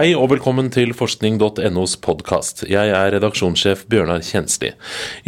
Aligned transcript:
Hei 0.00 0.14
og 0.16 0.30
velkommen 0.30 0.70
til 0.72 0.94
forskning.nos 0.96 1.98
podkast. 2.00 2.62
Jeg 2.72 2.88
er 2.88 3.10
redaksjonssjef 3.12 3.82
Bjørnar 3.92 4.22
Kjensli. 4.24 4.70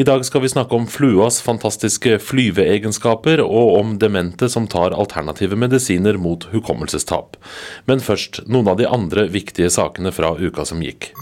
I 0.01 0.07
dag 0.09 0.25
skal 0.25 0.41
vi 0.47 0.49
snakke 0.49 0.79
om 0.79 0.87
fluas 0.89 1.43
fantastiske 1.45 2.17
flyveegenskaper, 2.25 3.45
og 3.45 3.77
om 3.77 3.93
demente 4.01 4.49
som 4.49 4.65
tar 4.73 4.97
alternative 4.97 5.61
medisiner 5.61 6.17
mot 6.17 6.49
hukommelsestap. 6.55 7.37
Men 7.85 8.01
først 8.01 8.46
noen 8.49 8.73
av 8.73 8.80
de 8.80 8.89
andre 8.89 9.29
viktige 9.29 9.69
sakene 9.77 10.14
fra 10.17 10.33
uka 10.41 10.64
som 10.64 10.80
gikk. 10.80 11.12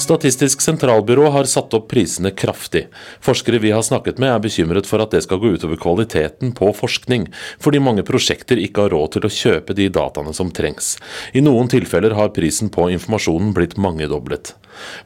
Statistisk 0.00 0.62
sentralbyrå 0.64 1.26
har 1.34 1.44
satt 1.44 1.74
opp 1.76 1.90
prisene 1.92 2.30
kraftig. 2.32 2.86
Forskere 3.20 3.58
vi 3.60 3.72
har 3.74 3.82
snakket 3.84 4.16
med 4.22 4.32
er 4.32 4.40
bekymret 4.40 4.88
for 4.88 5.02
at 5.04 5.12
det 5.12 5.20
skal 5.26 5.42
gå 5.42 5.50
utover 5.58 5.76
kvaliteten 5.80 6.54
på 6.56 6.70
forskning, 6.78 7.26
fordi 7.60 7.82
mange 7.84 8.04
prosjekter 8.08 8.56
ikke 8.56 8.86
har 8.86 8.94
råd 8.96 9.18
til 9.18 9.28
å 9.28 9.32
kjøpe 9.36 9.76
de 9.76 9.90
dataene 9.92 10.32
som 10.36 10.48
trengs. 10.56 10.94
I 11.36 11.44
noen 11.44 11.68
tilfeller 11.68 12.16
har 12.16 12.32
prisen 12.32 12.72
på 12.72 12.88
informasjonen 12.96 13.52
blitt 13.56 13.76
mangedoblet. 13.76 14.54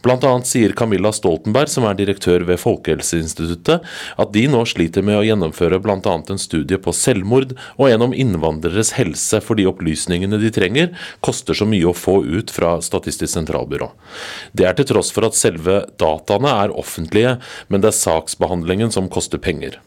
Blant 0.04 0.24
annet 0.26 0.48
sier 0.48 0.74
Camilla 0.76 1.12
Stoltenberg, 1.14 1.70
som 1.72 1.86
er 1.88 1.96
direktør 1.98 2.44
ved 2.48 2.60
Folkehelseinstituttet, 2.62 3.84
at 4.20 4.34
de 4.34 4.44
nå 4.50 4.64
sliter 4.68 5.04
med 5.06 5.20
å 5.20 5.24
gjennomføre 5.26 5.80
bl.a. 5.82 6.00
en 6.04 6.40
studie 6.40 6.78
på 6.80 6.94
selvmord 6.96 7.54
og 7.76 7.88
en 7.88 8.08
om 8.08 8.16
innvandreres 8.16 8.94
helse, 8.98 9.40
fordi 9.44 9.68
opplysningene 9.70 10.40
de 10.42 10.52
trenger, 10.54 10.92
koster 11.24 11.56
så 11.56 11.68
mye 11.68 11.88
å 11.90 11.96
få 11.96 12.20
ut 12.24 12.52
fra 12.54 12.76
Statistisk 12.84 13.32
sentralbyrå. 13.34 13.90
Det 14.52 14.68
er 14.68 14.76
til 14.78 14.90
tross 14.92 15.12
for 15.14 15.26
at 15.28 15.38
selve 15.38 15.82
dataene 16.00 16.52
er 16.64 16.76
offentlige, 16.76 17.38
men 17.68 17.82
det 17.82 17.92
er 17.92 18.00
saksbehandlingen 18.02 18.92
som 18.94 19.10
koster 19.12 19.42
penger. 19.42 19.80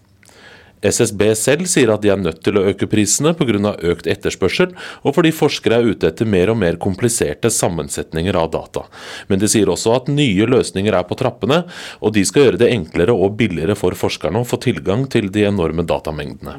SSB 0.86 1.24
selv 1.38 1.68
sier 1.70 1.92
at 1.94 2.04
de 2.04 2.12
er 2.14 2.22
nødt 2.22 2.44
til 2.46 2.58
å 2.60 2.66
øke 2.72 2.88
prisene 2.90 3.34
pga. 3.38 3.76
økt 3.78 4.08
etterspørsel, 4.08 4.74
og 5.04 5.16
fordi 5.16 5.32
forskere 5.32 5.80
er 5.80 5.92
ute 5.92 6.08
etter 6.08 6.26
mer 6.26 6.50
og 6.50 6.58
mer 6.58 6.78
kompliserte 6.78 7.50
sammensetninger 7.50 8.36
av 8.36 8.52
data. 8.52 8.86
Men 9.28 9.40
de 9.40 9.48
sier 9.48 9.70
også 9.70 9.96
at 9.96 10.08
nye 10.08 10.46
løsninger 10.46 10.94
er 10.94 11.04
på 11.04 11.18
trappene, 11.18 11.64
og 12.02 12.14
de 12.14 12.26
skal 12.26 12.48
gjøre 12.48 12.62
det 12.62 12.72
enklere 12.72 13.14
og 13.14 13.38
billigere 13.38 13.76
for 13.76 13.98
forskerne 13.98 14.42
å 14.42 14.48
få 14.48 14.58
tilgang 14.62 15.08
til 15.10 15.32
de 15.32 15.48
enorme 15.48 15.86
datamengdene. 15.88 16.58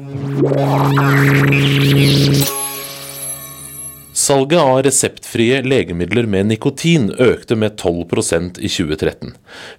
Salget 4.29 4.59
av 4.61 4.83
reseptfrie 4.85 5.55
legemidler 5.65 6.27
med 6.29 6.45
nikotin 6.51 7.07
økte 7.17 7.55
med 7.57 7.79
12% 7.81 8.59
i 8.61 8.69
2013. 8.69 9.31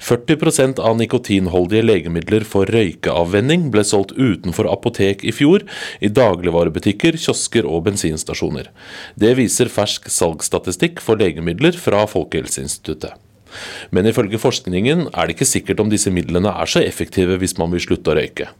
40% 0.03 0.81
av 0.83 0.97
nikotinholdige 0.98 1.84
legemidler 1.84 2.43
for 2.43 2.67
røykeavvenning 2.75 3.69
ble 3.71 3.84
solgt 3.87 4.17
utenfor 4.17 4.67
apotek 4.73 5.23
i 5.23 5.31
fjor, 5.31 5.62
i 6.03 6.11
dagligvarebutikker, 6.11 7.15
kiosker 7.15 7.69
og 7.69 7.84
bensinstasjoner. 7.87 8.73
Det 9.15 9.37
viser 9.39 9.71
fersk 9.71 10.11
salgsstatistikk 10.11 10.98
for 11.05 11.23
legemidler 11.23 11.78
fra 11.78 12.03
Folkehelseinstituttet. 12.11 13.15
Men 13.95 14.11
ifølge 14.11 14.43
forskningen 14.43 15.12
er 15.12 15.31
det 15.31 15.37
ikke 15.37 15.53
sikkert 15.53 15.84
om 15.84 15.95
disse 15.95 16.11
midlene 16.11 16.51
er 16.51 16.75
så 16.75 16.83
effektive 16.83 17.39
hvis 17.39 17.55
man 17.62 17.71
vil 17.71 17.87
slutte 17.87 18.11
å 18.11 18.19
røyke. 18.19 18.51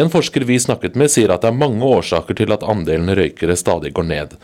En 0.00 0.10
forsker 0.12 0.46
vi 0.48 0.58
snakket 0.60 0.96
med 0.98 1.12
sier 1.12 1.32
at 1.34 1.44
det 1.44 1.50
er 1.52 1.58
mange 1.58 1.84
årsaker 1.84 2.38
til 2.38 2.54
at 2.54 2.64
andelen 2.66 3.12
røykere 3.16 3.56
stadig 3.58 3.92
går 3.96 4.08
ned. 4.08 4.36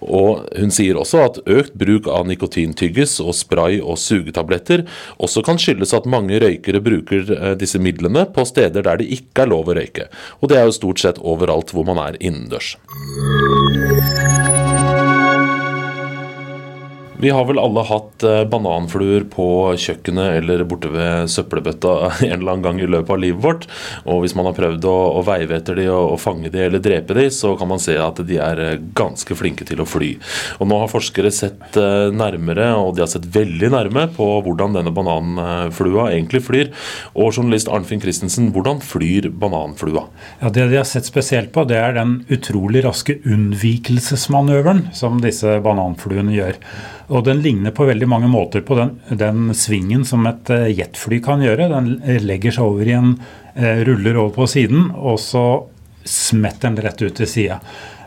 Og 0.00 0.46
hun 0.56 0.72
sier 0.74 0.98
også 1.00 1.22
at 1.24 1.40
økt 1.44 1.76
bruk 1.80 2.08
av 2.10 2.26
nikotintyggis 2.28 3.18
og 3.24 3.34
spray 3.36 3.80
og 3.80 4.00
sugetabletter 4.00 4.86
også 5.20 5.44
kan 5.46 5.60
skyldes 5.60 5.94
at 5.96 6.08
mange 6.10 6.40
røykere 6.40 6.82
bruker 6.84 7.34
eh, 7.36 7.54
disse 7.60 7.80
midlene 7.82 8.26
på 8.34 8.46
steder 8.48 8.86
der 8.86 9.00
det 9.00 9.10
ikke 9.18 9.44
er 9.44 9.52
lov 9.52 9.70
å 9.70 9.76
røyke. 9.76 10.08
Og 10.40 10.52
det 10.52 10.60
er 10.60 10.68
jo 10.68 10.78
stort 10.80 11.04
sett 11.04 11.20
overalt 11.20 11.74
hvor 11.74 11.88
man 11.88 12.00
er 12.02 12.20
innendørs. 12.20 12.76
Vi 17.20 17.30
har 17.30 17.44
vel 17.44 17.58
alle 17.60 17.82
hatt 17.84 18.22
eh, 18.24 18.42
bananfluer 18.48 19.26
på 19.28 19.46
kjøkkenet 19.76 20.38
eller 20.38 20.62
borte 20.64 20.88
ved 20.88 21.28
søppelbøtta 21.28 21.90
en 22.30 22.36
eller 22.38 22.54
annen 22.54 22.64
gang 22.64 22.78
i 22.80 22.88
løpet 22.88 23.12
av 23.12 23.18
livet 23.20 23.42
vårt. 23.44 23.66
Og 24.08 24.22
hvis 24.22 24.32
man 24.38 24.46
har 24.48 24.56
prøvd 24.56 24.86
å, 24.88 24.94
å 25.18 25.24
veive 25.26 25.58
etter 25.58 25.76
de 25.76 25.84
og, 25.90 26.14
og, 26.14 26.20
fange 26.22 26.48
de 26.52 26.62
eller 26.64 26.80
drepe 26.80 27.16
de, 27.18 27.26
så 27.34 27.52
kan 27.60 27.68
man 27.68 27.82
se 27.82 27.98
at 28.00 28.22
de 28.24 28.38
er 28.40 28.62
eh, 28.64 28.78
ganske 28.96 29.36
flinke 29.36 29.66
til 29.68 29.82
å 29.84 29.88
fly. 29.88 30.14
Og 30.62 30.70
nå 30.70 30.78
har 30.80 30.92
forskere 30.92 31.32
sett 31.34 31.76
eh, 31.76 32.08
nærmere, 32.14 32.70
og 32.80 32.94
de 32.96 33.04
har 33.04 33.10
sett 33.12 33.28
veldig 33.34 33.68
nærme, 33.74 34.06
på 34.16 34.28
hvordan 34.46 34.78
denne 34.78 34.92
bananflua 34.96 36.08
egentlig 36.14 36.40
flyr. 36.46 36.72
Og 37.12 37.34
journalist 37.34 37.68
Arnfinn 37.68 38.00
Christensen, 38.00 38.48
hvordan 38.54 38.80
flyr 38.80 39.28
bananflua? 39.42 40.06
Ja, 40.40 40.48
Det 40.48 40.70
de 40.72 40.80
har 40.80 40.88
sett 40.88 41.10
spesielt 41.10 41.52
på, 41.52 41.66
det 41.68 41.76
er 41.82 41.98
den 41.98 42.22
utrolig 42.32 42.86
raske 42.88 43.18
unnvikelsesmanøveren 43.28 44.86
som 44.96 45.20
disse 45.20 45.58
bananfluene 45.64 46.32
gjør. 46.38 46.56
Og 47.10 47.24
den 47.26 47.42
ligner 47.42 47.74
på 47.74 47.88
veldig 47.88 48.06
mange 48.08 48.30
måter 48.30 48.62
på 48.62 48.76
den, 48.78 48.94
den 49.18 49.50
svingen 49.58 50.04
som 50.06 50.26
et 50.30 50.50
uh, 50.54 50.68
jetfly 50.70 51.18
kan 51.24 51.42
gjøre. 51.42 51.70
Den 51.72 51.92
legger 52.22 52.54
seg 52.54 52.66
over 52.70 52.86
i 52.86 52.96
en 52.96 53.16
uh, 53.18 53.80
ruller 53.88 54.18
over 54.20 54.34
på 54.38 54.46
siden, 54.50 54.92
og 54.94 55.18
så 55.22 55.44
smetter 56.06 56.70
den 56.70 56.84
rett 56.86 57.02
ut 57.02 57.18
til 57.18 57.28
sida. 57.28 57.58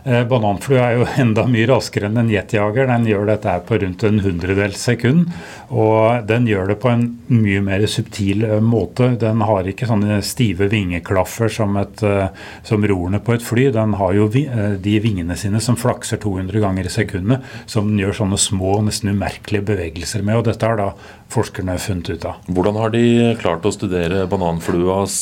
Eh, 0.04 0.26
bananflue 0.28 0.80
er 0.84 0.98
jo 0.98 1.06
enda 1.24 1.46
mye 1.48 1.68
raskere 1.70 2.10
enn 2.10 2.20
en 2.20 2.32
jetjager. 2.32 2.90
Den 2.90 3.08
gjør 3.08 3.30
dette 3.30 3.54
på 3.68 3.80
rundt 3.80 4.04
en 4.08 4.20
hundredels 4.26 4.82
sekund. 4.84 5.30
Og 5.72 6.26
den 6.28 6.48
gjør 6.50 6.74
det 6.74 6.78
på 6.84 6.92
en 6.92 7.06
mye 7.32 7.62
mer 7.64 7.86
subtil 7.88 8.44
eh, 8.48 8.60
måte. 8.60 9.14
Den 9.22 9.46
har 9.48 9.70
ikke 9.70 9.88
sånne 9.88 10.20
stive 10.26 10.68
vingeklaffer 10.74 11.52
som, 11.52 11.80
et, 11.80 12.04
eh, 12.04 12.28
som 12.68 12.84
rorene 12.84 13.24
på 13.24 13.38
et 13.38 13.46
fly. 13.46 13.70
Den 13.76 13.96
har 14.00 14.16
jo 14.18 14.28
de 14.34 14.98
vingene 15.04 15.38
sine 15.40 15.64
som 15.64 15.80
flakser 15.80 16.20
200 16.24 16.64
ganger 16.64 16.90
i 16.90 16.94
sekundet, 16.94 17.48
som 17.70 17.88
den 17.88 18.04
gjør 18.04 18.24
sånne 18.24 18.40
små, 18.42 18.76
nesten 18.84 19.14
umerkelige 19.16 19.70
bevegelser 19.72 20.26
med. 20.26 20.42
Og 20.42 20.48
dette 20.50 20.68
har 20.68 20.80
da 20.80 20.92
forskerne 21.34 21.78
funnet 21.82 22.14
ut 22.14 22.28
av. 22.30 22.40
Hvordan 22.54 22.80
har 22.80 22.94
de 22.94 23.04
klart 23.42 23.66
å 23.66 23.74
studere 23.74 24.26
bananfluas 24.30 25.18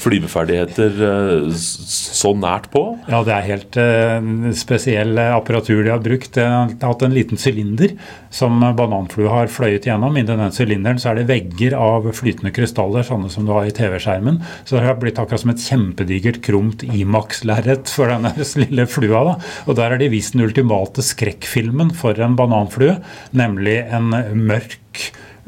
flyveferdigheter 0.00 1.50
så 1.54 2.34
nært 2.38 2.70
på? 2.72 2.86
Ja, 3.10 3.22
det 3.26 3.36
er 3.36 3.48
helt 3.48 3.78
uh, 3.78 4.50
spesiell 4.56 5.18
apparatur 5.24 5.82
de 5.84 5.92
har 5.92 6.02
brukt. 6.04 6.34
De 6.36 6.44
har 6.44 6.74
hatt 6.80 7.04
en 7.04 7.14
liten 7.14 7.40
sylinder 7.40 7.94
som 8.34 8.58
bananflua 8.76 9.30
har 9.30 9.52
fløyet 9.52 9.86
gjennom. 9.88 10.16
Inni 10.18 10.34
den 10.34 10.54
sylinderen 10.54 11.00
så 11.00 11.12
er 11.12 11.20
det 11.20 11.28
vegger 11.30 11.76
av 11.78 12.08
flytende 12.16 12.52
krystaller, 12.54 13.06
sånne 13.06 13.30
som 13.32 13.46
du 13.46 13.52
har 13.54 13.68
i 13.68 13.74
TV-skjermen. 13.74 14.40
Så 14.64 14.78
det 14.78 14.86
har 14.88 14.98
blitt 15.00 15.20
akkurat 15.22 15.44
som 15.44 15.52
et 15.54 15.62
kjempedigert, 15.62 16.40
kromt 16.44 16.84
Imax-lerret 16.86 17.90
for 17.92 18.10
denne 18.10 18.34
lille 18.64 18.88
flua. 18.90 19.24
Da. 19.30 19.34
Og 19.68 19.78
der 19.78 19.94
har 19.94 20.02
de 20.02 20.10
vist 20.12 20.34
den 20.34 20.46
ultimate 20.46 21.04
skrekkfilmen 21.04 21.94
for 21.96 22.18
en 22.22 22.38
bananflue, 22.38 22.98
nemlig 23.36 23.80
en 23.94 24.10
mørk 24.34 24.80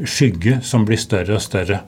skygge 0.05 0.61
som 0.67 0.84
blir 0.89 1.01
større 1.01 1.39
og 1.39 1.45
større 1.45 1.83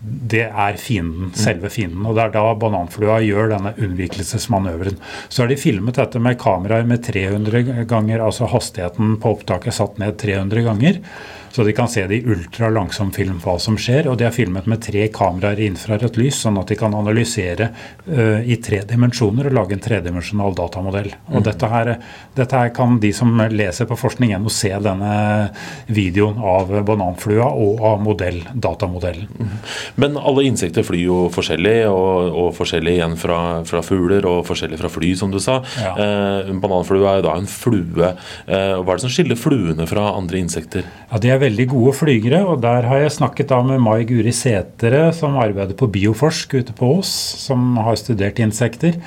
det 0.00 0.46
er 0.48 0.78
fienden, 0.80 1.32
selve 1.36 1.68
fienden. 1.72 2.06
Og 2.08 2.16
det 2.16 2.24
er 2.24 2.32
da 2.34 2.54
bananflua 2.58 3.18
gjør 3.24 3.52
denne 3.52 3.74
unnvikelsesmanøveren. 3.76 4.96
Så 5.28 5.42
har 5.42 5.50
de 5.50 5.58
filmet 5.60 5.98
dette 6.00 6.22
med 6.22 6.38
kameraer 6.40 6.88
med 6.88 7.04
300 7.04 7.84
ganger, 7.90 8.24
altså 8.24 8.48
hastigheten 8.50 9.18
på 9.20 9.34
opptaket 9.36 9.76
satt 9.76 10.00
ned 10.00 10.16
300 10.20 10.64
ganger. 10.70 11.02
Så 11.50 11.64
de 11.66 11.72
kan 11.72 11.88
se 11.88 12.06
det 12.06 12.20
i 12.20 12.24
ultralangsom 12.30 13.10
film 13.12 13.40
hva 13.42 13.56
som 13.58 13.76
skjer. 13.80 14.08
Og 14.10 14.18
de 14.20 14.26
er 14.28 14.34
filmet 14.34 14.68
med 14.70 14.82
tre 14.84 15.08
kameraer 15.12 15.60
i 15.60 15.66
infrarødt 15.70 16.18
lys, 16.20 16.38
sånn 16.44 16.60
at 16.60 16.70
de 16.70 16.78
kan 16.78 16.94
analysere 16.94 17.70
uh, 18.06 18.38
i 18.40 18.60
tre 18.62 18.82
dimensjoner 18.86 19.50
og 19.50 19.56
lage 19.56 19.76
en 19.76 19.82
tredimensjonal 19.82 20.54
datamodell. 20.58 21.10
Og 21.32 21.40
mm. 21.40 21.46
dette, 21.48 21.70
her, 21.72 21.92
dette, 22.38 22.60
her, 22.62 22.70
kan 22.74 23.00
de 23.02 23.10
som 23.16 23.34
leser 23.50 23.88
på 23.90 23.98
forskning.no 23.98 24.52
se 24.52 24.70
denne 24.82 25.14
videoen 25.90 26.38
av 26.38 26.70
bananflua 26.86 27.48
og 27.50 27.82
av 27.86 27.98
modell, 28.04 28.40
datamodellen. 28.54 29.26
Mm. 29.34 29.56
Men 30.02 30.18
alle 30.20 30.46
insekter 30.46 30.86
flyr 30.86 31.02
jo 31.02 31.18
forskjellig, 31.34 31.76
og, 31.90 32.30
og 32.44 32.50
forskjellig 32.58 32.96
igjen 32.98 33.18
fra, 33.20 33.40
fra, 33.66 33.82
fugler 33.84 34.26
og 34.28 34.44
forskjellig 34.48 34.78
fra 34.80 34.92
fly, 34.92 35.12
som 35.18 35.34
du 35.34 35.40
sa. 35.42 35.60
Ja. 35.80 35.96
Eh, 35.98 36.54
bananflua 36.62 37.16
er 37.16 37.22
jo 37.22 37.26
da 37.26 37.36
en 37.40 37.50
flue. 37.50 38.14
Eh, 38.46 38.76
hva 38.78 38.86
er 38.86 39.00
det 39.00 39.04
som 39.04 39.12
skiller 39.12 39.38
fluene 39.40 39.88
fra 39.90 40.12
andre 40.14 40.42
insekter? 40.44 40.86
Ja, 41.10 41.18
De 41.18 41.32
er 41.32 41.39
veldig 41.40 41.66
gode 41.72 41.94
flygere, 41.98 42.42
og 42.46 42.60
der 42.64 42.86
har 42.88 43.02
jeg 43.02 43.16
snakket 43.16 43.50
da 43.52 43.60
med 43.66 43.82
Mai 43.82 44.04
Guri 44.08 44.32
Sætere, 44.34 45.10
som 45.16 45.38
arbeider 45.40 45.76
på 45.78 45.88
Bioforsk 45.92 46.58
ute 46.60 46.76
på 46.76 46.94
Ås, 46.98 47.10
som 47.42 47.76
har 47.80 47.98
studert 48.00 48.40
insekter. 48.42 49.00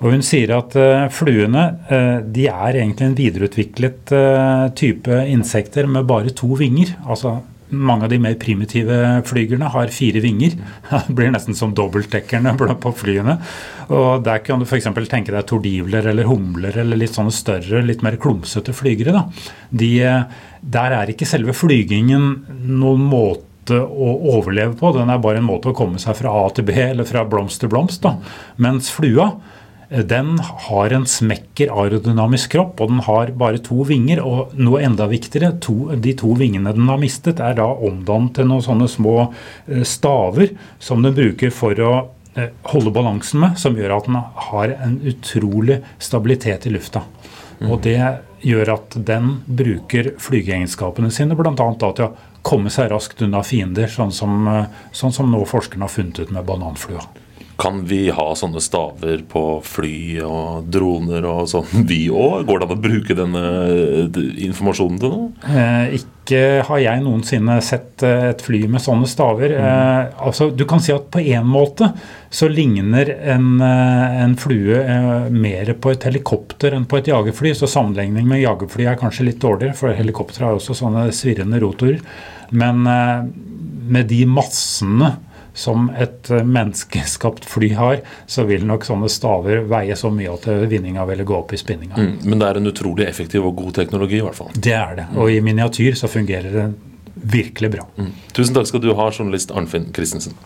Og 0.00 0.12
Hun 0.12 0.24
sier 0.24 0.52
at 0.58 0.74
uh, 0.76 1.06
fluene 1.12 1.66
uh, 1.88 2.18
de 2.20 2.48
er 2.52 2.80
egentlig 2.82 3.06
en 3.06 3.16
videreutviklet 3.16 4.12
uh, 4.12 4.66
type 4.76 5.20
insekter 5.32 5.88
med 5.88 6.08
bare 6.08 6.34
to 6.36 6.50
vinger. 6.58 6.92
Altså 7.08 7.38
mange 7.68 8.06
av 8.06 8.12
de 8.12 8.18
mer 8.22 8.36
primitive 8.40 8.98
flygerne 9.26 9.70
har 9.72 9.92
fire 9.94 10.22
vinger. 10.24 10.56
Det 11.08 11.16
blir 11.16 11.32
nesten 11.34 11.56
som 11.56 11.74
dobbeltdekkerne 11.76 12.54
på 12.56 12.92
flyene. 12.96 13.38
Og 13.90 14.24
Der 14.26 14.42
kan 14.44 14.60
du 14.60 14.66
f.eks. 14.66 14.88
tenke 15.10 15.34
deg 15.34 15.46
tordivler 15.48 16.10
eller 16.12 16.28
humler 16.28 16.76
eller 16.82 17.00
litt 17.00 17.16
sånne 17.16 17.34
større, 17.34 17.84
litt 17.84 18.04
mer 18.06 18.18
klumsete 18.22 18.74
flygere. 18.76 19.26
De, 19.70 19.90
der 20.60 20.96
er 21.00 21.12
ikke 21.12 21.28
selve 21.28 21.56
flygingen 21.56 22.46
noen 22.66 23.04
måte 23.06 23.80
å 23.82 24.12
overleve 24.36 24.76
på. 24.78 24.92
Den 24.94 25.10
er 25.10 25.22
bare 25.22 25.42
en 25.42 25.48
måte 25.48 25.72
å 25.72 25.76
komme 25.76 25.98
seg 26.02 26.18
fra 26.20 26.32
A 26.44 26.48
til 26.54 26.66
B 26.68 26.76
eller 26.90 27.08
fra 27.08 27.26
blomst 27.26 27.62
til 27.62 27.72
blomst. 27.72 28.02
Da. 28.06 28.16
Mens 28.62 28.92
flua 28.94 29.32
eh, 29.32 29.55
den 29.88 30.38
har 30.40 30.90
en 30.90 31.06
smekker 31.06 31.70
aerodynamisk 31.70 32.56
kropp, 32.56 32.80
og 32.80 32.90
den 32.90 33.02
har 33.06 33.30
bare 33.38 33.60
to 33.62 33.84
vinger. 33.86 34.22
Og 34.26 34.54
noe 34.58 34.82
enda 34.82 35.06
viktigere, 35.10 35.54
to, 35.62 35.92
de 35.94 36.14
to 36.18 36.32
vingene 36.38 36.74
den 36.74 36.90
har 36.90 37.00
mistet, 37.00 37.40
er 37.40 37.58
da 37.60 37.68
omdannet 37.70 38.34
til 38.38 38.50
noen 38.50 38.64
sånne 38.66 38.90
små 38.90 39.16
eh, 39.26 39.84
staver 39.86 40.56
som 40.82 41.06
den 41.06 41.14
bruker 41.16 41.54
for 41.54 41.82
å 41.82 41.92
eh, 42.34 42.50
holde 42.72 42.94
balansen 42.94 43.44
med, 43.44 43.60
som 43.62 43.78
gjør 43.78 43.98
at 43.98 44.08
den 44.10 44.18
har 44.50 44.74
en 44.76 44.98
utrolig 45.06 45.80
stabilitet 46.02 46.66
i 46.66 46.74
lufta. 46.74 47.06
Og 47.66 47.78
det 47.86 48.00
gjør 48.44 48.74
at 48.74 48.96
den 49.08 49.38
bruker 49.46 50.10
flygeegenskapene 50.20 51.08
sine 51.14 51.38
bl.a. 51.38 51.54
til 51.56 52.04
å 52.04 52.10
komme 52.46 52.70
seg 52.70 52.90
raskt 52.92 53.22
unna 53.24 53.40
fiender, 53.46 53.88
sånn 53.90 54.12
som, 54.14 54.42
eh, 54.50 54.66
sånn 54.92 55.14
som 55.14 55.30
nå 55.30 55.44
forskerne 55.46 55.86
har 55.86 55.94
funnet 55.94 56.20
ut 56.20 56.34
med 56.34 56.46
bananflua. 56.46 57.06
Kan 57.56 57.86
vi 57.88 58.10
ha 58.12 58.26
sånne 58.36 58.60
staver 58.60 59.22
på 59.30 59.42
fly 59.64 60.18
og 60.26 60.66
droner 60.68 61.24
og 61.24 61.46
sånn, 61.48 61.86
vi 61.90 62.06
òg? 62.12 62.44
Går 62.48 62.60
det 62.60 62.68
an 62.68 62.74
å 62.74 62.82
bruke 62.84 63.16
denne 63.16 63.44
informasjonen 64.48 65.00
til 65.00 65.14
noe? 65.14 65.30
Eh, 65.48 65.96
ikke 65.96 66.42
har 66.68 66.82
jeg 66.82 67.04
noensinne 67.04 67.56
sett 67.64 68.04
eh, 68.04 68.28
et 68.34 68.44
fly 68.44 68.66
med 68.68 68.84
sånne 68.84 69.08
staver. 69.08 69.56
Mm. 69.56 69.68
Eh, 69.70 70.20
altså, 70.28 70.50
du 70.52 70.66
kan 70.68 70.84
si 70.84 70.92
at 70.92 71.08
på 71.14 71.22
en 71.22 71.48
måte 71.48 71.88
så 72.28 72.50
ligner 72.52 73.14
en, 73.32 73.48
eh, 73.64 74.20
en 74.26 74.36
flue 74.36 74.82
eh, 74.82 75.32
mer 75.32 75.72
på 75.80 75.94
et 75.94 76.08
helikopter 76.10 76.76
enn 76.76 76.84
på 76.84 77.00
et 77.00 77.08
jagerfly. 77.08 77.54
Så 77.56 77.70
sammenligning 77.72 78.28
med 78.28 78.44
jagerfly 78.44 78.90
er 78.90 79.00
kanskje 79.00 79.30
litt 79.30 79.40
dårligere, 79.40 79.78
for 79.78 79.96
helikoptre 79.96 80.44
har 80.44 80.58
også 80.58 80.76
sånne 80.76 81.08
svirrende 81.16 81.62
rotorer. 81.64 82.04
Men 82.52 82.84
med 82.84 84.06
de 84.06 84.20
massene 84.30 85.16
som 85.56 85.88
et 85.96 86.30
eh, 86.30 86.44
menneskeskapt 86.44 87.48
fly 87.48 87.72
har, 87.78 88.02
så 88.30 88.46
vil 88.48 88.66
nok 88.68 88.86
sånne 88.86 89.10
staver 89.12 89.64
veie 89.70 89.96
så 89.98 90.12
mye 90.12 90.34
at 90.36 90.48
vinninga 90.70 91.06
ville 91.08 91.26
gå 91.26 91.38
opp 91.38 91.56
i 91.56 91.60
spinninga. 91.60 91.96
Mm, 91.96 92.12
men 92.24 92.42
det 92.42 92.50
er 92.50 92.60
en 92.60 92.72
utrolig 92.72 93.08
effektiv 93.08 93.48
og 93.48 93.56
god 93.62 93.78
teknologi, 93.80 94.20
i 94.20 94.26
hvert 94.26 94.38
fall. 94.38 94.52
Det 94.54 94.76
er 94.76 95.00
det. 95.00 95.08
Og 95.16 95.32
i 95.32 95.40
miniatyr 95.44 95.96
så 95.98 96.10
fungerer 96.12 96.52
det 96.52 96.68
virkelig 97.36 97.70
bra. 97.78 97.88
Mm. 97.96 98.12
Tusen 98.36 98.54
takk 98.56 98.68
skal 98.68 98.84
du 98.84 98.92
ha, 98.94 99.10
journalist 99.10 99.54
Arnfinn 99.56 99.90
Christensen. 99.96 100.36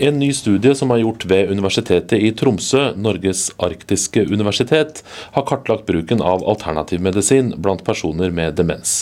En 0.00 0.18
ny 0.18 0.28
studie 0.32 0.74
som 0.78 0.92
er 0.94 1.00
gjort 1.02 1.24
ved 1.26 1.50
Universitetet 1.50 2.22
i 2.22 2.28
Tromsø, 2.38 2.92
Norges 2.94 3.48
arktiske 3.58 4.22
universitet, 4.30 5.00
har 5.34 5.44
kartlagt 5.48 5.88
bruken 5.88 6.20
av 6.22 6.44
alternativmedisin 6.46 7.50
blant 7.58 7.82
personer 7.84 8.30
med 8.30 8.54
demens. 8.60 9.00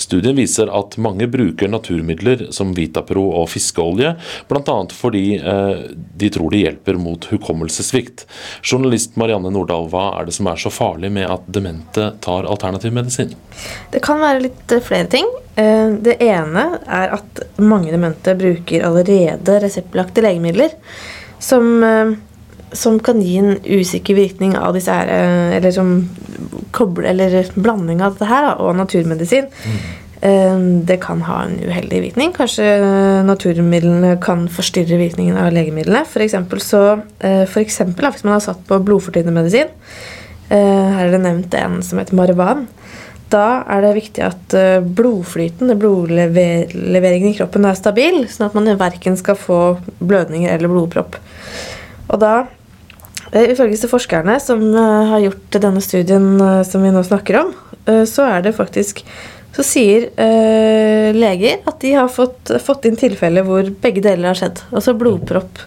Studien 0.00 0.38
viser 0.38 0.72
at 0.72 0.96
mange 0.96 1.28
bruker 1.28 1.68
naturmidler 1.68 2.46
som 2.56 2.72
Vitapro 2.76 3.26
og 3.42 3.50
fiskeolje, 3.52 4.14
bl.a. 4.48 4.76
fordi 4.96 5.24
eh, 5.36 5.82
de 6.16 6.30
tror 6.32 6.56
de 6.56 6.62
hjelper 6.62 6.96
mot 6.96 7.28
hukommelsessvikt. 7.28 8.24
Journalist 8.62 9.20
Marianne 9.20 9.52
Nordahl, 9.52 9.90
hva 9.92 10.06
er 10.16 10.30
det 10.30 10.38
som 10.38 10.48
er 10.48 10.64
så 10.64 10.72
farlig 10.72 11.12
med 11.12 11.28
at 11.28 11.44
demente 11.44 12.14
tar 12.24 12.48
alternativmedisin? 12.48 13.36
Det 13.92 14.00
kan 14.00 14.24
være 14.24 14.46
litt 14.48 14.72
eh, 14.72 14.80
flere 14.80 15.12
ting. 15.12 15.28
Eh, 15.58 15.90
det 16.04 16.20
ene 16.22 16.64
er 16.86 17.14
at 17.16 17.42
mange 17.58 17.90
demente 17.90 18.36
bruker 18.38 18.84
allerede 18.86 19.58
reseptbelagte 19.64 20.22
legemidler 20.22 20.74
som, 21.42 21.82
eh, 21.82 22.12
som, 22.72 23.00
kan 23.02 23.22
gi 23.22 23.38
en 23.40 23.56
usikker 23.64 24.14
virkning 24.14 24.54
av 24.58 24.76
disse 24.76 24.94
her 24.94 25.10
eh, 25.10 25.56
Eller 25.56 25.74
som 25.74 25.92
koble, 26.70 27.08
eller 27.10 27.50
blanding 27.56 28.04
av 28.04 28.14
dette 28.14 28.28
her 28.28 28.52
og 28.60 28.76
naturmedisin. 28.76 29.48
Mm. 29.48 29.80
Det 30.18 30.96
kan 30.98 31.20
ha 31.22 31.44
en 31.46 31.60
uheldig 31.62 32.00
virkning. 32.02 32.32
Kanskje 32.34 32.64
naturmidlene 33.22 34.16
kan 34.20 34.48
forstyrre 34.50 34.98
virkningen 34.98 35.38
av 35.38 35.52
legemidlene. 35.54 36.02
For 36.10 36.24
eksempel 36.24 36.58
så, 36.58 36.80
for 37.22 37.60
eksempel, 37.62 38.08
hvis 38.10 38.26
man 38.26 38.34
har 38.34 38.42
satt 38.42 38.64
på 38.66 38.80
blodfortynnende 38.82 39.38
medisin 39.38 39.70
Her 40.50 41.04
er 41.04 41.14
det 41.14 41.22
nevnt 41.22 41.54
en 41.54 41.78
som 41.86 42.02
heter 42.02 42.18
Marvan 42.18 42.66
da 43.32 43.62
er 43.68 43.84
det 43.84 43.96
viktig 43.98 44.22
at 44.24 44.54
eh, 44.56 44.78
blodflyten, 44.80 45.72
blodleveringen 45.80 47.30
i 47.30 47.36
kroppen, 47.36 47.66
er 47.68 47.78
stabil, 47.78 48.22
sånn 48.30 48.48
at 48.48 48.56
man 48.56 48.70
verken 48.80 49.18
skal 49.20 49.36
få 49.38 49.60
blødninger 50.00 50.52
eller 50.54 50.72
blodpropp. 50.72 51.18
Og 52.08 52.20
da, 52.22 52.34
eh, 53.32 53.50
ifølge 53.52 53.74
disse 53.76 53.90
forskerne 53.90 54.38
som 54.42 54.64
eh, 54.70 55.10
har 55.12 55.24
gjort 55.26 55.58
denne 55.60 55.84
studien 55.84 56.30
som 56.64 56.84
vi 56.84 56.94
nå 56.94 57.04
snakker 57.06 57.42
om, 57.44 57.56
så 57.88 58.26
er 58.28 58.42
det 58.44 58.50
faktisk 58.52 58.98
så 59.56 59.62
sier 59.64 60.10
leger 61.16 61.62
at 61.66 61.78
de 61.80 61.94
har 61.96 62.10
fått, 62.12 62.50
fått 62.60 62.84
inn 62.84 62.98
tilfeller 63.00 63.46
hvor 63.46 63.70
begge 63.80 64.02
deler 64.04 64.28
har 64.28 64.36
skjedd. 64.36 64.60
Altså 64.68 64.92
blodpropp 64.94 65.62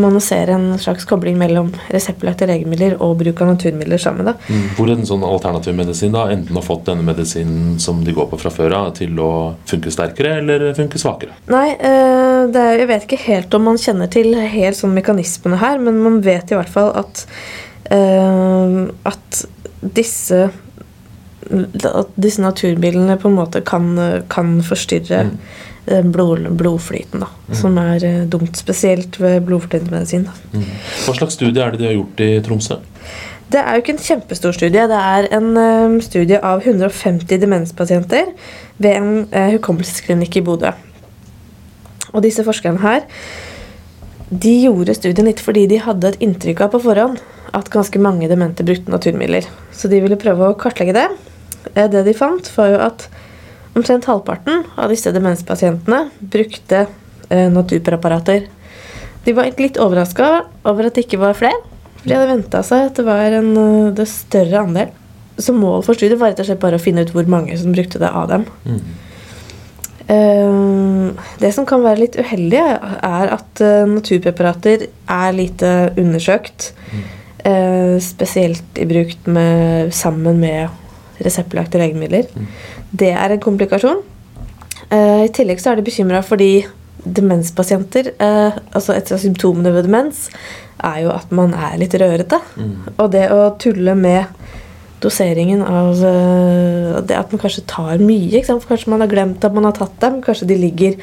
man 0.00 0.20
ser 0.20 0.50
en 0.52 0.78
slags 0.78 1.04
kobling 1.08 1.38
mellom 1.38 1.70
reseptbelagte 1.92 2.48
legemidler 2.50 2.96
og 3.02 3.16
bruk 3.20 3.40
av 3.42 3.52
naturmidler 3.52 4.00
sammen. 4.00 4.32
Mm. 4.48 4.64
Hvor 4.78 4.90
en 4.92 5.06
sånn 5.08 5.24
alternativ 5.26 5.76
medisin 5.78 6.14
da, 6.14 6.26
enten 6.32 6.56
har 6.58 6.64
fått 6.66 6.86
denne 6.88 7.06
medisinen 7.06 7.76
som 7.82 8.02
de 8.06 8.14
går 8.16 8.30
på 8.30 8.40
fra 8.40 8.52
før 8.54 8.76
av, 8.78 8.90
til 8.98 9.18
å 9.22 9.30
funke 9.68 9.92
sterkere 9.94 10.38
eller 10.42 10.66
funke 10.78 11.00
svakere? 11.00 11.36
Nei, 11.52 11.68
eh, 11.76 12.44
er, 12.46 12.80
jeg 12.82 12.90
vet 12.92 13.08
ikke 13.08 13.22
helt 13.26 13.58
om 13.58 13.68
man 13.70 13.80
kjenner 13.80 14.10
til 14.12 14.34
helt 14.36 14.78
sånn 14.78 14.96
mekanismene 14.96 15.60
her, 15.62 15.80
men 15.82 16.02
man 16.04 16.20
vet 16.24 16.52
i 16.52 16.58
hvert 16.58 16.72
fall 16.72 16.92
at, 16.98 17.26
uh, 17.92 18.86
at 19.08 19.44
disse 19.96 20.48
at 21.46 22.08
disse 22.18 22.42
naturmidlene 22.42 23.14
på 23.22 23.28
en 23.30 23.36
måte 23.36 23.60
kan, 23.62 23.92
kan 24.32 24.56
forstyrre 24.66 25.20
mm 25.28 25.36
blod, 25.86 26.48
blodflyten, 26.58 27.22
da, 27.22 27.28
mm. 27.46 27.54
som 27.60 27.78
er 27.78 28.04
eh, 28.04 28.22
dumt. 28.30 28.58
Spesielt 28.58 29.20
ved 29.22 29.40
blodfortynnende 29.46 29.94
medisin. 29.94 30.26
Mm. 30.52 30.66
Hva 31.04 31.16
slags 31.18 31.38
studie 31.38 31.62
er 31.62 31.74
det 31.74 31.82
de 31.82 31.88
har 31.90 31.96
gjort 31.98 32.22
i 32.24 32.30
Tromsø? 32.46 32.80
Det 33.46 33.60
er 33.62 33.76
jo 33.76 33.84
ikke 33.84 33.94
en 33.94 34.02
kjempestor 34.02 34.56
studie. 34.56 34.86
Det 34.90 34.98
er 34.98 35.28
en 35.36 35.52
um, 35.54 36.00
studie 36.02 36.40
av 36.42 36.64
150 36.66 37.38
demenspasienter 37.38 38.32
ved 38.82 38.96
en 38.96 39.10
uh, 39.30 39.52
hukommelsesklinikk 39.54 40.40
i 40.40 40.42
Bodø. 40.48 40.72
Og 42.12 42.24
disse 42.24 42.42
forskerne 42.46 42.82
her 42.82 43.06
de 44.26 44.56
gjorde 44.64 44.96
studien 44.98 45.28
litt 45.28 45.38
fordi 45.38 45.68
de 45.70 45.78
hadde 45.78 46.10
et 46.10 46.22
inntrykk 46.24 46.64
av 46.64 46.72
på 46.72 46.80
forhånd 46.88 47.20
at 47.54 47.70
ganske 47.70 48.00
mange 48.02 48.26
demente 48.26 48.66
brukte 48.66 48.90
naturmidler. 48.90 49.46
Så 49.70 49.86
de 49.92 50.00
ville 50.02 50.18
prøve 50.18 50.50
å 50.50 50.56
kartlegge 50.58 50.96
det. 50.96 51.06
Det 51.76 52.02
de 52.06 52.14
fant, 52.16 52.50
var 52.56 52.72
jo 52.72 52.80
at 52.82 53.06
Omtrent 53.76 54.06
halvparten 54.08 54.62
av 54.80 54.92
disse 54.92 55.12
demenspasientene 55.12 56.06
brukte 56.32 56.86
eh, 57.28 57.48
naturpreparater. 57.52 58.46
De 59.26 59.34
var 59.36 59.50
litt 59.60 59.80
overraska 59.82 60.28
over 60.64 60.88
at 60.88 60.96
det 60.96 61.04
ikke 61.04 61.20
var 61.20 61.36
flere. 61.36 61.58
For 61.98 62.08
de 62.08 62.14
hadde 62.16 62.30
venta 62.30 62.62
seg 62.64 62.86
at 62.88 63.00
det 63.00 63.04
var 63.04 63.34
en 63.34 63.50
uh, 63.58 63.94
det 63.96 64.06
større 64.08 64.62
andel. 64.62 64.94
Så 65.36 65.52
målet 65.52 65.84
for 65.84 65.98
studiet 65.98 66.20
var 66.20 66.32
rett 66.32 66.40
og 66.40 66.48
slett 66.48 66.62
bare 66.62 66.78
å 66.78 66.82
finne 66.82 67.04
ut 67.04 67.12
hvor 67.12 67.28
mange 67.28 67.56
som 67.60 67.74
brukte 67.74 68.00
det 68.00 68.08
av 68.08 68.30
dem. 68.30 68.46
Mm. 68.64 68.78
Uh, 70.06 71.26
det 71.42 71.50
som 71.52 71.66
kan 71.68 71.82
være 71.84 72.04
litt 72.04 72.16
uheldig, 72.16 72.62
er 72.62 73.34
at 73.34 73.64
uh, 73.64 73.82
naturpreparater 73.90 74.86
er 74.88 75.36
lite 75.36 75.76
undersøkt. 75.98 76.72
Mm. 76.94 77.04
spesielt 78.02 78.78
i 78.82 78.84
bruk 78.90 79.12
med, 79.30 79.92
sammen 79.94 80.40
med 80.42 80.85
reseptbelagte 81.24 81.80
legemidler. 81.80 82.28
Mm. 82.34 82.48
Det 83.02 83.12
er 83.12 83.34
en 83.34 83.42
komplikasjon. 83.42 84.02
Uh, 84.90 85.24
I 85.26 85.32
tillegg 85.34 85.62
så 85.62 85.72
er 85.72 85.80
de 85.80 85.86
bekymra 85.86 86.22
fordi 86.22 86.50
demenspasienter 87.06 88.12
uh, 88.18 88.56
altså 88.74 88.94
Et 88.96 89.10
av 89.14 89.20
symptomene 89.22 89.70
ved 89.74 89.86
demens 89.86 90.26
er 90.84 91.00
jo 91.04 91.12
at 91.14 91.30
man 91.34 91.54
er 91.56 91.78
litt 91.80 91.94
rørete. 91.98 92.40
Mm. 92.56 92.74
Og 92.96 93.08
det 93.14 93.28
å 93.34 93.54
tulle 93.62 93.96
med 93.98 94.26
doseringen 95.02 95.62
av 95.66 96.02
uh, 96.02 97.00
det 97.06 97.16
at 97.18 97.32
man 97.32 97.42
kanskje 97.42 97.66
tar 97.68 98.02
mye 98.02 98.42
Kanskje 98.46 98.92
man 98.92 99.04
har 99.04 99.10
glemt 99.12 99.44
at 99.44 99.56
man 99.56 99.68
har 99.68 99.76
tatt 99.76 99.96
dem. 100.02 100.20
Kanskje 100.24 100.50
de 100.52 100.60
ligger 100.60 101.00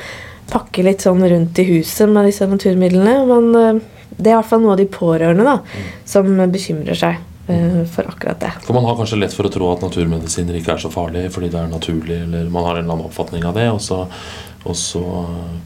pakker 0.53 0.85
litt 0.85 1.01
sånn 1.01 1.23
rundt 1.23 1.59
i 1.59 1.67
huset 1.71 2.09
med 2.11 2.27
disse 2.29 2.45
naturmidlene. 2.45 3.23
Man, 3.25 3.79
det 4.13 4.27
er 4.29 4.35
i 4.35 4.37
hvert 4.37 4.49
fall 4.49 4.61
noe 4.61 4.75
av 4.75 4.81
de 4.81 4.89
pårørende 4.91 5.45
da, 5.47 5.59
mm. 5.63 5.93
som 6.13 6.35
bekymrer 6.51 6.99
seg. 6.99 7.21
Eh, 7.47 7.83
for 7.91 8.07
akkurat 8.07 8.39
det. 8.39 8.51
For 8.63 8.73
Man 8.73 8.85
har 8.85 8.95
kanskje 8.95 9.19
lett 9.19 9.33
for 9.35 9.47
å 9.47 9.51
tro 9.51 9.67
at 9.73 9.83
naturmedisiner 9.83 10.55
ikke 10.59 10.77
er 10.77 10.83
så 10.85 10.91
farlig 10.93 11.25
fordi 11.33 11.51
det 11.51 11.59
er 11.59 11.71
naturlig, 11.71 12.21
eller 12.23 12.49
man 12.51 12.67
har 12.69 12.77
en 12.77 12.85
eller 12.85 12.95
annen 12.95 13.09
oppfatning 13.09 13.43
av 13.47 13.57
det. 13.59 13.67
Og 13.73 13.81
så, 13.83 14.05
og 14.63 14.77
så 14.79 15.03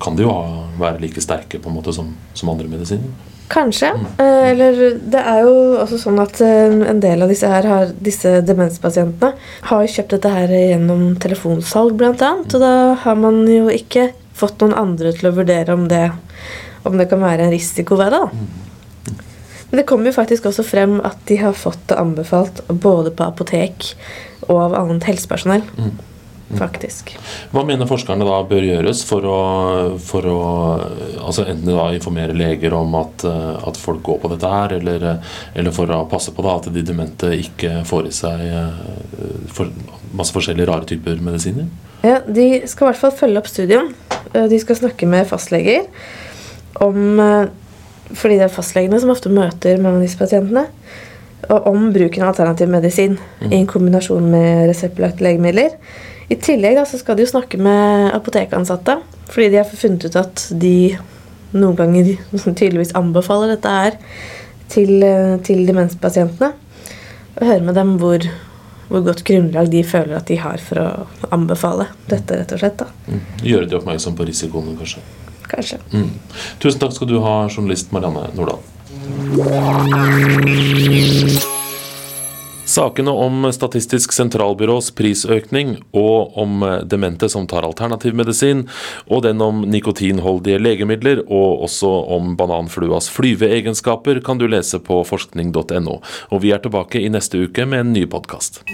kan 0.02 0.18
de 0.18 0.26
jo 0.26 0.34
være 0.82 1.04
like 1.04 1.22
sterke 1.22 1.62
på 1.62 1.70
en 1.70 1.78
måte 1.78 1.94
som, 1.94 2.10
som 2.34 2.54
andre 2.54 2.70
medisiner. 2.72 3.14
Kanskje. 3.48 3.94
Mm. 3.94 4.08
Eh, 4.20 4.50
eller 4.52 4.82
det 5.00 5.22
er 5.22 5.46
jo 5.46 5.56
også 5.84 6.02
sånn 6.02 6.20
at 6.20 6.42
eh, 6.44 6.74
en 6.92 7.02
del 7.04 7.24
av 7.24 7.32
disse 7.32 7.48
her 7.48 7.70
har, 7.70 7.94
disse 8.04 8.40
demenspasientene 8.44 9.38
har 9.70 9.92
kjøpt 9.94 10.18
dette 10.18 10.34
her 10.34 10.52
gjennom 10.52 11.12
telefonsalg, 11.22 11.96
blant 12.00 12.26
annet. 12.26 12.50
Mm. 12.50 12.56
Og 12.58 12.66
da 12.66 12.74
har 13.06 13.22
man 13.22 13.44
jo 13.48 13.70
ikke 13.72 14.10
fått 14.38 14.66
noen 14.66 14.76
andre 14.78 15.14
til 15.16 15.30
å 15.30 15.38
vurdere 15.38 15.78
om 15.78 15.86
det, 15.90 16.08
om 16.90 16.98
det 16.98 17.08
kan 17.12 17.22
være 17.22 17.48
en 17.48 17.54
risiko 17.54 18.02
ved 18.02 18.18
det. 18.18 18.26
da. 18.26 18.67
Mm. 19.68 19.70
Men 19.70 19.82
det 19.82 19.88
kommer 19.90 20.08
jo 20.08 20.16
faktisk 20.16 20.46
også 20.48 20.64
frem 20.64 21.00
at 21.04 21.18
de 21.28 21.38
har 21.42 21.56
fått 21.58 21.90
det 21.90 22.00
anbefalt 22.00 22.62
både 22.70 23.12
på 23.12 23.26
apotek 23.28 23.92
og 24.48 24.62
av 24.62 24.78
annet 24.80 25.08
helsepersonell. 25.10 25.66
Faktisk. 26.56 27.10
Hva 27.52 27.66
mener 27.68 27.90
forskerne 27.90 28.24
da 28.24 28.38
bør 28.48 28.64
gjøres 28.64 29.02
for 29.04 29.26
å, 29.28 29.40
for 30.00 30.28
å 30.32 30.38
altså 31.20 31.44
enten 31.44 31.74
da 31.74 31.90
informere 31.92 32.36
leger 32.38 32.72
om 32.78 32.96
at, 32.96 33.26
eh, 33.28 33.68
at 33.68 33.80
folk 33.82 34.00
går 34.08 34.22
på 34.24 34.32
dette 34.32 34.52
her, 34.54 34.78
eller, 34.78 35.08
eller 35.60 35.76
for 35.76 35.92
å 35.92 36.06
passe 36.08 36.32
på 36.32 36.46
da 36.46 36.56
at 36.62 36.70
de 36.72 36.86
demente 36.88 37.34
ikke 37.36 37.82
får 37.90 38.08
i 38.08 38.16
seg 38.16 38.46
eh, 38.48 38.80
for, 39.52 39.76
masse 40.16 40.32
forskjellige 40.36 40.70
rare 40.72 40.88
typer 40.88 41.20
medisiner? 41.20 41.68
Ja, 42.06 42.22
De 42.24 42.48
skal 42.64 42.88
i 42.88 42.90
hvert 42.94 43.04
fall 43.04 43.16
følge 43.20 43.44
opp 43.44 43.52
studien. 43.52 43.92
Eh, 44.32 44.48
De 44.48 44.64
skal 44.64 44.80
snakke 44.80 45.10
med 45.10 45.28
fastleger 45.28 45.92
om 46.80 47.20
Fordi 48.16 48.38
det 48.40 48.48
er 48.48 48.54
fastlegene 48.54 49.00
som 49.02 49.12
ofte 49.12 49.32
møter 49.34 49.82
mange 49.82 50.00
av 50.00 50.06
disse 50.06 50.20
pasientene. 50.20 50.68
Og 51.48 51.68
om 51.70 51.90
bruken 51.94 52.24
av 52.24 52.32
alternativ 52.32 52.70
medisin 52.72 53.18
i 53.46 53.56
en 53.60 53.68
kombinasjon 53.70 54.26
med 54.32 54.66
reseptbelagte 54.72 55.26
legemidler. 55.26 55.76
I 56.28 56.36
tillegg 56.44 56.76
da, 56.76 56.84
så 56.88 57.00
skal 57.00 57.16
de 57.16 57.24
jo 57.24 57.32
snakke 57.32 57.60
med 57.62 58.10
apotekansatte, 58.16 58.98
fordi 59.32 59.52
de 59.54 59.62
har 59.62 59.70
funnet 59.70 60.08
ut 60.10 60.18
at 60.20 60.48
de 60.60 60.98
noen 61.56 61.78
ganger 61.78 62.10
tydeligvis 62.60 62.96
anbefaler 62.98 63.54
dette 63.54 63.76
her 63.78 64.00
til, 64.72 64.98
eh, 65.06 65.38
til 65.48 65.64
demenspasientene. 65.68 66.52
Og 67.38 67.46
høre 67.46 67.64
med 67.64 67.78
dem 67.78 67.96
hvor, 68.02 68.26
hvor 68.90 69.06
godt 69.06 69.24
grunnlag 69.28 69.70
de 69.72 69.86
føler 69.88 70.18
at 70.18 70.28
de 70.28 70.40
har 70.42 70.60
for 70.64 70.82
å 70.82 70.90
anbefale 71.36 71.88
dette, 72.10 72.42
rett 72.42 72.56
og 72.56 72.64
slett. 72.64 72.82
da. 72.82 72.90
Mm. 73.08 73.24
Gjøre 73.54 73.70
de 73.70 73.80
oppmerksom 73.80 74.18
på 74.18 74.28
risikoene, 74.28 74.76
kanskje. 74.80 75.06
Kanskje. 75.52 75.80
Mm. 75.94 76.10
Tusen 76.64 76.82
takk 76.82 76.96
skal 76.96 77.12
du 77.12 77.20
ha, 77.24 77.36
journalist 77.50 77.94
Marianne 77.96 78.28
Nordahl. 78.38 78.64
Sakene 82.68 83.12
om 83.12 83.46
Statistisk 83.56 84.12
sentralbyrås 84.12 84.92
prisøkning, 84.92 85.78
og 85.96 86.36
om 86.38 86.66
demente 86.84 87.30
som 87.32 87.48
tar 87.48 87.64
alternativmedisin, 87.64 88.66
og 89.08 89.24
den 89.24 89.42
om 89.42 89.64
nikotinholdige 89.72 90.60
legemidler, 90.60 91.24
og 91.26 91.64
også 91.70 91.94
om 92.18 92.36
bananfluas 92.38 93.08
flyveegenskaper, 93.16 94.20
kan 94.20 94.38
du 94.42 94.50
lese 94.52 94.82
på 94.84 95.00
forskning.no. 95.08 96.02
Og 96.30 96.44
vi 96.44 96.52
er 96.52 96.62
tilbake 96.64 97.00
i 97.00 97.14
neste 97.14 97.48
uke 97.48 97.66
med 97.66 97.86
en 97.86 97.96
ny 97.96 98.04
podkast. 98.12 98.66